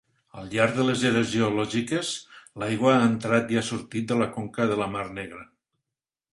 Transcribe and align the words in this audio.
Al 0.43 0.47
llarg 0.53 0.77
de 0.77 0.85
les 0.87 1.03
eres 1.09 1.27
geològiques, 1.33 2.09
l'aigua 2.63 2.95
ha 2.95 3.05
entrat 3.11 3.55
i 3.57 3.61
ha 3.61 3.65
sortit 3.71 4.11
de 4.13 4.21
la 4.25 4.31
conca 4.41 4.69
de 4.75 4.83
la 4.85 4.93
mar 4.99 5.09
Negra. 5.23 5.49